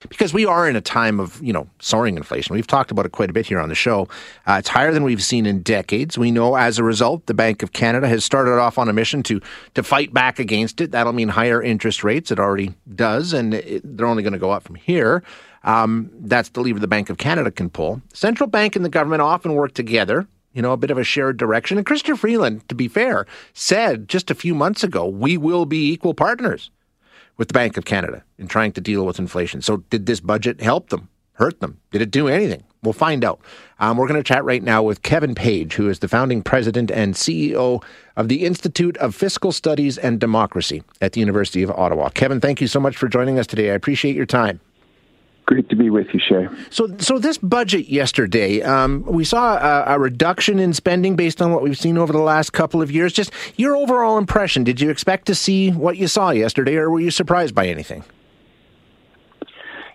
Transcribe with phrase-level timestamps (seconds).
[0.00, 2.54] because we are in a time of you know soaring inflation.
[2.54, 4.08] We've talked about it quite a bit here on the show.
[4.46, 6.16] Uh, it's higher than we've seen in decades.
[6.16, 9.22] We know as a result, the Bank of Canada has started off on a mission
[9.24, 9.40] to
[9.74, 10.92] to fight back against it.
[10.92, 12.30] That'll mean higher interest rates.
[12.30, 15.22] It already does, and it, they're only going to go up from here.
[15.64, 18.00] Um, that's the lever the Bank of Canada can pull.
[18.12, 20.26] Central bank and the government often work together.
[20.54, 21.76] You know, a bit of a shared direction.
[21.76, 25.92] And Chrystia Freeland, to be fair, said just a few months ago, we will be
[25.92, 26.70] equal partners
[27.38, 29.62] with the Bank of Canada in trying to deal with inflation.
[29.62, 31.80] So, did this budget help them, hurt them?
[31.90, 32.64] Did it do anything?
[32.82, 33.40] We'll find out.
[33.80, 36.90] Um, we're going to chat right now with Kevin Page, who is the founding president
[36.90, 37.82] and CEO
[38.16, 42.08] of the Institute of Fiscal Studies and Democracy at the University of Ottawa.
[42.10, 43.70] Kevin, thank you so much for joining us today.
[43.70, 44.60] I appreciate your time.
[45.48, 46.46] Great to be with you, Shay.
[46.68, 51.52] So, so this budget yesterday, um, we saw a, a, reduction in spending based on
[51.52, 53.14] what we've seen over the last couple of years.
[53.14, 54.62] Just your overall impression.
[54.62, 58.04] Did you expect to see what you saw yesterday, or were you surprised by anything?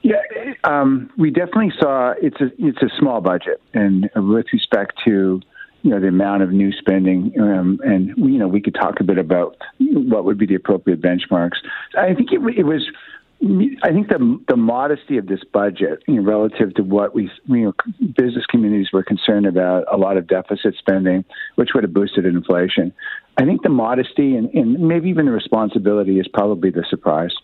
[0.00, 0.22] Yeah,
[0.64, 5.42] um, we definitely saw it's a it's a small budget, and with respect to
[5.82, 9.04] you know the amount of new spending, um, and you know we could talk a
[9.04, 11.58] bit about what would be the appropriate benchmarks.
[11.94, 12.90] I think it, it was
[13.82, 17.64] I think the the modesty of this budget, you know, relative to what we, you
[17.64, 17.72] know,
[18.16, 21.24] business communities were concerned about, a lot of deficit spending,
[21.56, 22.92] which would have boosted inflation.
[23.36, 27.34] I think the modesty and, and maybe even the responsibility is probably the surprise.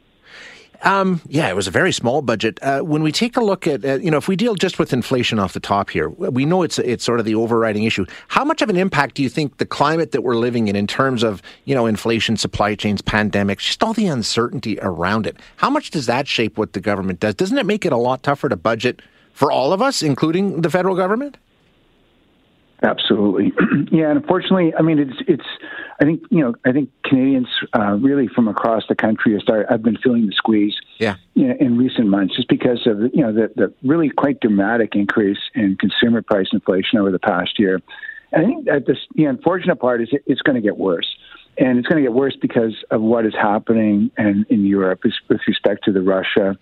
[0.82, 2.58] Um, yeah, it was a very small budget.
[2.62, 4.92] Uh, when we take a look at, uh, you know, if we deal just with
[4.92, 8.06] inflation off the top here, we know it's it's sort of the overriding issue.
[8.28, 10.86] How much of an impact do you think the climate that we're living in, in
[10.86, 15.69] terms of you know inflation, supply chains, pandemics, just all the uncertainty around it, how
[15.69, 17.34] much does that shape what the government does?
[17.34, 20.70] Doesn't it make it a lot tougher to budget for all of us, including the
[20.70, 21.38] federal government?
[22.83, 23.53] Absolutely,
[23.91, 24.11] yeah.
[24.11, 25.47] And unfortunately, I mean, it's it's.
[26.00, 26.55] I think you know.
[26.65, 29.66] I think Canadians uh, really from across the country have started.
[29.72, 30.77] I've been feeling the squeeze.
[30.99, 31.16] Yeah.
[31.34, 35.39] Know, in recent months, just because of you know the the really quite dramatic increase
[35.56, 37.81] in consumer price inflation over the past year.
[38.31, 41.09] And I think that this the unfortunate part is it, it's going to get worse.
[41.58, 45.41] And it's going to get worse because of what is happening in, in Europe with
[45.46, 46.56] respect to the Russia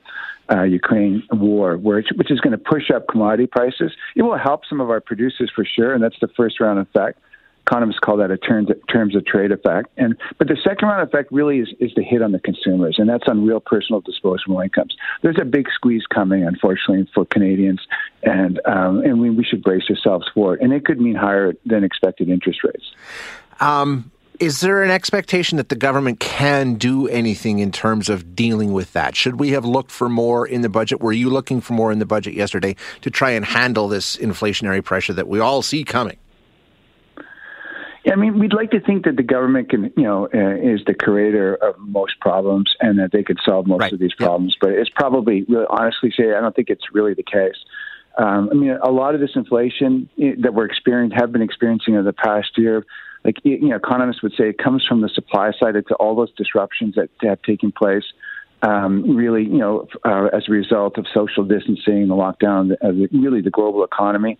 [0.51, 3.93] uh, Ukraine war, which, which is going to push up commodity prices.
[4.15, 7.19] It will help some of our producers for sure, and that's the first round effect.
[7.67, 9.89] Economists call that a terms, terms of trade effect.
[9.97, 13.09] And but the second round effect really is, is the hit on the consumers, and
[13.09, 14.97] that's on real personal disposable incomes.
[15.23, 17.81] There's a big squeeze coming, unfortunately, for Canadians,
[18.23, 20.61] and um, and we, we should brace ourselves for it.
[20.63, 22.93] And it could mean higher than expected interest rates.
[23.59, 28.73] Um, is there an expectation that the government can do anything in terms of dealing
[28.73, 29.17] with that?
[29.17, 31.01] Should we have looked for more in the budget?
[31.01, 34.83] Were you looking for more in the budget yesterday to try and handle this inflationary
[34.85, 36.17] pressure that we all see coming?
[38.05, 40.81] Yeah, I mean, we'd like to think that the government can, you know, uh, is
[40.87, 43.93] the creator of most problems and that they could solve most right.
[43.93, 44.57] of these problems.
[44.61, 47.57] But it's probably, really, honestly, say, I don't think it's really the case.
[48.19, 51.95] Um, I mean, a lot of this inflation eh, that we're experiencing, have been experiencing
[51.95, 52.85] in the past year,
[53.25, 55.75] like you know, economists would say, it comes from the supply side.
[55.75, 58.05] It's all those disruptions that have taken place.
[58.63, 63.43] Um, really, you know, uh, as a result of social distancing, the lockdown, uh, really
[63.43, 64.39] the global economy,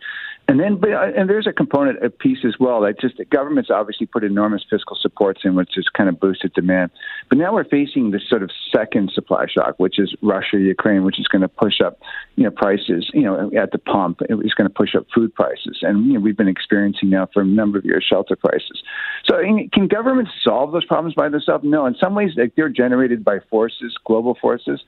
[0.49, 3.25] and then, but, uh, and there's a component, a piece as well that just the
[3.25, 6.93] government's obviously put enormous fiscal supports in, which has kind of boosted demand.
[7.29, 11.19] But now we're facing this sort of second supply shock, which is Russia, Ukraine, which
[11.19, 11.99] is going to push up,
[12.37, 14.21] you know, prices, you know, at the pump.
[14.29, 17.43] It's going to push up food prices, and you know, we've been experiencing now for
[17.43, 18.83] a number of years shelter prices.
[19.25, 19.41] So,
[19.73, 21.65] can governments solve those problems by themselves?
[21.67, 21.87] No.
[21.87, 24.81] In some ways, like, they're generated by forces, global forces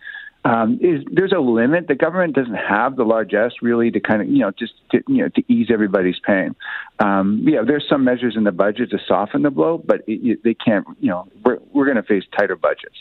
[0.48, 1.88] um, is there's a limit.
[1.88, 5.22] The government doesn't have the largesse really to kind of you know just to, you
[5.22, 6.56] know to ease everybody's pain.
[7.00, 10.54] Um, yeah, there's some measures in the budget to soften the blow, but it, they
[10.54, 10.86] can't.
[11.00, 12.96] You know, we're we're going to face tighter budgets.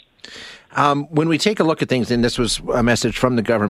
[0.73, 3.41] Um, when we take a look at things, and this was a message from the
[3.41, 3.71] government.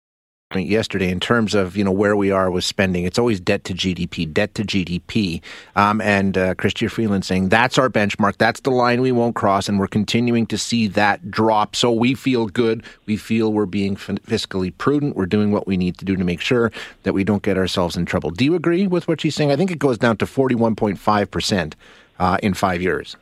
[0.55, 3.05] yesterday in terms of you know where we are with spending.
[3.05, 5.41] It's always debt to GDP, debt to GDP.
[5.75, 8.37] Um, and uh, Chrystia Freeland saying that's our benchmark.
[8.37, 11.75] That's the line we won't cross, and we're continuing to see that drop.
[11.75, 12.83] So we feel good.
[13.05, 15.15] We feel we're being fiscally prudent.
[15.15, 16.71] We're doing what we need to do to make sure
[17.03, 18.31] that we don't get ourselves in trouble.
[18.31, 19.51] Do you agree with what she's saying?
[19.51, 21.75] I think it goes down to forty one point five percent
[22.19, 23.15] uh, in five years.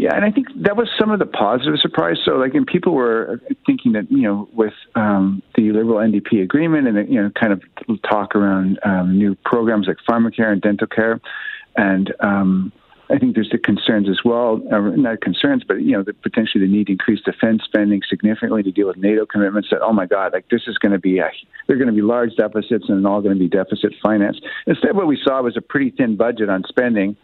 [0.00, 2.16] Yeah, and I think that was some of the positive surprise.
[2.24, 6.88] So, like, and people were thinking that you know, with um, the Liberal NDP agreement
[6.88, 7.62] and the, you know, kind of
[8.08, 11.20] talk around um, new programs like pharmacare and dental care,
[11.76, 12.72] and um,
[13.10, 16.64] I think there's the concerns as well, uh, not concerns, but you know, the, potentially
[16.64, 19.68] the need to increase defense spending significantly to deal with NATO commitments.
[19.70, 21.30] That oh my God, like this is going to be a,
[21.66, 24.40] they're going to be large deficits and all going to be deficit finance.
[24.66, 27.18] Instead, what we saw was a pretty thin budget on spending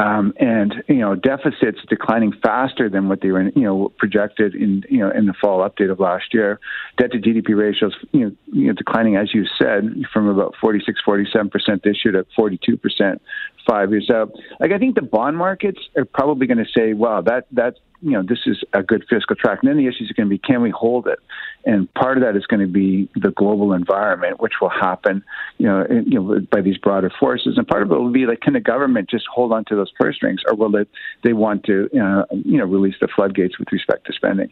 [0.00, 4.82] um, and you know deficits declining faster than what they were you know projected in
[4.88, 6.58] you know in the fall update of last year.
[6.96, 11.00] Debt to GDP ratios you know, you know declining as you said from about 46
[11.04, 13.20] 47 percent this year to 42 percent
[13.68, 14.32] five years out.
[14.58, 18.12] Like I think the bond markets are probably going to say, "Wow, that that you
[18.12, 19.58] know, this is a good fiscal track.
[19.62, 21.18] And then the issues are going to be, can we hold it?
[21.66, 25.22] And part of that is going to be the global environment, which will happen,
[25.58, 27.58] you know, you know, by these broader forces.
[27.58, 29.90] And part of it will be like, can the government just hold on to those
[29.92, 30.88] purse strings, or will it,
[31.22, 34.50] they want to, uh, you know, release the floodgates with respect to spending?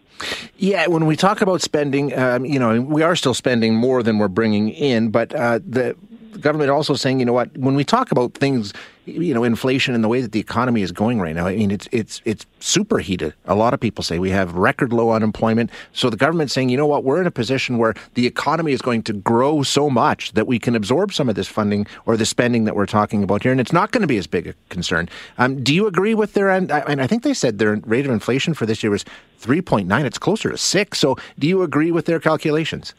[0.59, 4.19] Yeah, when we talk about spending, um, you know, we are still spending more than
[4.19, 5.97] we're bringing in, but uh, the
[6.41, 8.73] government also saying, you know what, when we talk about things,
[9.07, 11.71] you know, inflation and the way that the economy is going right now, I mean,
[11.71, 13.33] it's it's it's superheated.
[13.47, 15.71] A lot of people say we have record low unemployment.
[15.93, 18.83] So the government's saying, you know what, we're in a position where the economy is
[18.83, 22.27] going to grow so much that we can absorb some of this funding or the
[22.27, 24.55] spending that we're talking about here, and it's not going to be as big a
[24.69, 25.09] concern.
[25.39, 26.51] Um, do you agree with their?
[26.51, 26.71] end?
[26.71, 29.05] And I think they said their rate of inflation for this year was
[29.39, 30.05] three point nine.
[30.07, 30.99] It's closer to six.
[30.99, 32.95] So do you agree with their calculations?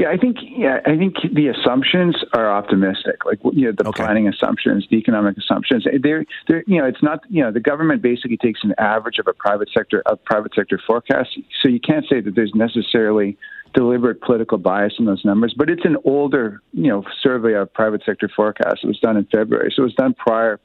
[0.00, 3.26] Yeah, I think yeah, I think the assumptions are optimistic.
[3.26, 4.02] Like you know, the okay.
[4.02, 5.86] planning assumptions, the economic assumptions.
[5.86, 9.18] Eh, they're they're you know, it's not you know, the government basically takes an average
[9.18, 11.38] of a private sector of private sector forecast.
[11.62, 13.36] So you can't say that there's necessarily
[13.74, 18.02] deliberate political bias in those numbers, but it's an older you know survey of private
[18.06, 18.80] sector forecasts.
[18.82, 20.58] It was done in February, so it was done prior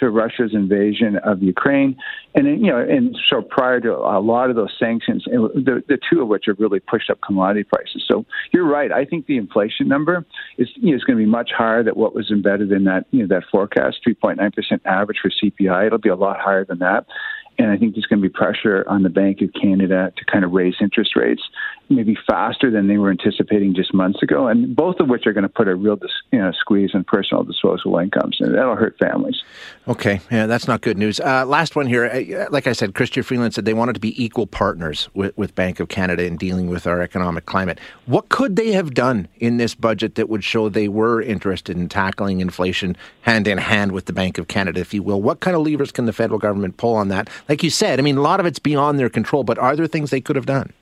[0.00, 1.96] to Russia's invasion of Ukraine,
[2.34, 6.22] and you know, and so prior to a lot of those sanctions, the, the two
[6.22, 8.04] of which have really pushed up commodity prices.
[8.06, 8.92] So you're right.
[8.92, 10.24] I think the inflation number
[10.56, 13.06] is you know, is going to be much higher than what was embedded in that
[13.10, 15.86] you know that forecast, 3.9 percent average for CPI.
[15.86, 17.06] It'll be a lot higher than that.
[17.58, 20.44] And I think there's going to be pressure on the Bank of Canada to kind
[20.44, 21.42] of raise interest rates
[21.90, 25.42] maybe faster than they were anticipating just months ago, and both of which are going
[25.42, 25.98] to put a real
[26.32, 29.42] you know, squeeze on personal disposable incomes, and that'll hurt families.
[29.86, 31.18] Okay, yeah, that's not good news.
[31.20, 32.04] Uh, last one here.
[32.04, 35.54] Uh, like I said, Chrystia Freeland said they wanted to be equal partners with, with
[35.54, 37.78] Bank of Canada in dealing with our economic climate.
[38.06, 41.88] What could they have done in this budget that would show they were interested in
[41.88, 45.22] tackling inflation hand in hand with the Bank of Canada, if you will?
[45.22, 47.30] What kind of levers can the federal government pull on that?
[47.48, 49.86] Like you said, I mean, a lot of it's beyond their control, but are there
[49.86, 50.72] things they could have done?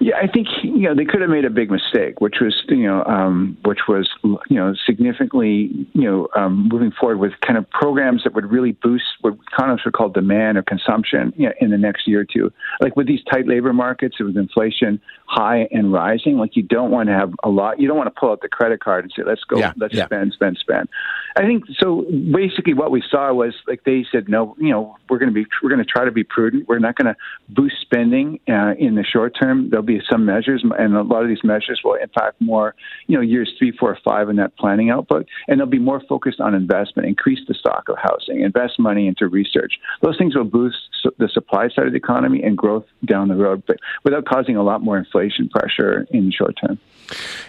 [0.00, 2.86] Yeah, I think you know they could have made a big mistake, which was you
[2.86, 7.68] know um, which was you know significantly you know um, moving forward with kind of
[7.70, 11.70] programs that would really boost what economists would call demand or consumption you know, in
[11.70, 12.52] the next year or two.
[12.80, 17.08] Like with these tight labor markets, with inflation high and rising, like you don't want
[17.08, 17.80] to have a lot.
[17.80, 19.94] You don't want to pull out the credit card and say let's go, yeah, let's
[19.94, 20.06] yeah.
[20.06, 20.88] spend, spend, spend.
[21.36, 22.06] I think so.
[22.32, 25.44] Basically, what we saw was like they said, no, you know, we're going to be
[25.62, 26.68] we're going to try to be prudent.
[26.68, 27.16] We're not going to
[27.48, 29.70] boost spending uh, in the short term.
[29.70, 32.74] There'll be some measures, and a lot of these measures will impact more,
[33.06, 36.40] you know, years three, four, five in that planning output, and they'll be more focused
[36.40, 39.74] on investment, increase the stock of housing, invest money into research.
[40.02, 40.76] Those things will boost
[41.18, 44.62] the supply side of the economy and growth down the road, but without causing a
[44.62, 46.78] lot more inflation pressure in the short term.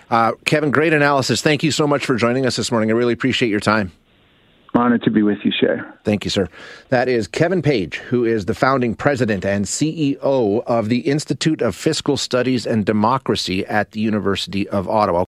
[0.09, 1.41] Uh, Kevin, great analysis.
[1.41, 2.89] Thank you so much for joining us this morning.
[2.89, 3.91] I really appreciate your time.
[4.75, 5.77] Honored to be with you, Shay.
[6.03, 6.47] Thank you, sir.
[6.89, 11.75] That is Kevin Page, who is the founding president and CEO of the Institute of
[11.75, 15.17] Fiscal Studies and Democracy at the University of Ottawa.